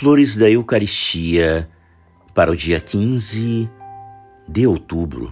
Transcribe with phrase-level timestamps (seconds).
[0.00, 1.68] Flores da Eucaristia
[2.32, 3.68] para o dia 15
[4.48, 5.30] de outubro.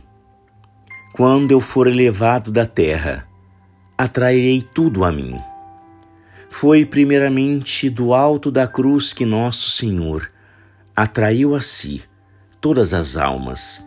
[1.15, 3.27] Quando eu for elevado da terra,
[3.97, 5.41] atrairei tudo a mim.
[6.51, 10.31] Foi primeiramente do alto da cruz que nosso Senhor
[10.95, 12.03] atraiu a si
[12.61, 13.83] todas as almas,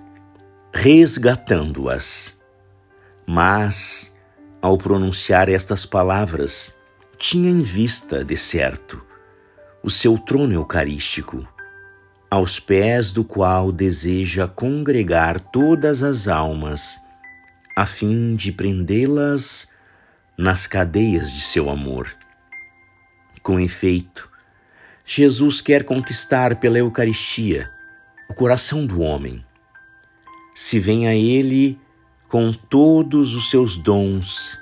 [0.73, 2.34] resgatando-as.
[3.27, 4.16] Mas,
[4.59, 6.74] ao pronunciar estas palavras,
[7.20, 9.11] tinha em vista, de certo,
[9.84, 11.48] o seu trono eucarístico,
[12.30, 17.00] aos pés do qual deseja congregar todas as almas,
[17.76, 19.68] a fim de prendê-las
[20.38, 22.16] nas cadeias de seu amor.
[23.42, 24.30] Com efeito,
[25.04, 27.70] Jesus quer conquistar pela Eucaristia
[28.29, 29.43] o coração do homem.
[30.54, 31.79] Se vem a Ele
[32.30, 34.58] com todos os seus dons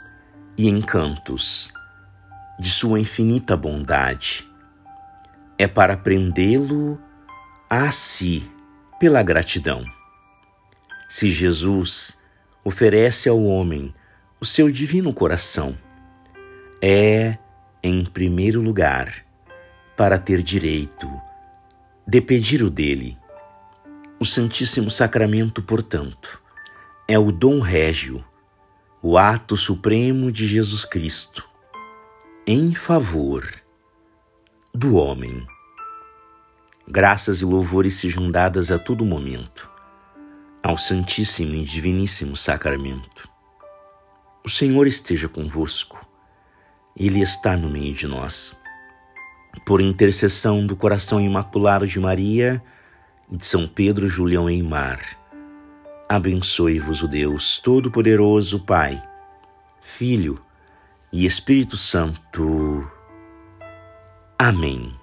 [0.58, 1.72] e encantos,
[2.60, 4.49] de Sua infinita bondade,
[5.60, 6.98] é para prendê-lo
[7.70, 8.50] a si
[8.98, 9.84] pela gratidão.
[11.10, 12.18] Se Jesus
[12.64, 13.94] oferece ao homem
[14.40, 15.78] o seu divino coração,
[16.82, 17.38] é,
[17.84, 19.26] em primeiro lugar,
[19.98, 21.12] para ter direito
[22.08, 23.18] de pedir o dele.
[24.18, 26.42] O Santíssimo Sacramento, portanto,
[27.06, 28.24] é o dom régio,
[29.02, 31.46] o ato supremo de Jesus Cristo,
[32.48, 33.46] em favor
[34.74, 35.48] do homem.
[36.88, 39.70] Graças e louvores sejam dadas a todo momento
[40.62, 43.28] ao Santíssimo e Diviníssimo Sacramento.
[44.46, 46.06] O Senhor esteja convosco,
[46.96, 48.56] Ele está no meio de nós.
[49.66, 52.62] Por intercessão do coração imaculado de Maria
[53.30, 55.00] e de São Pedro Julião Eimar,
[56.08, 59.02] abençoe-vos o Deus Todo-Poderoso, Pai,
[59.82, 60.40] Filho
[61.12, 62.99] e Espírito Santo.
[64.40, 64.99] Amém.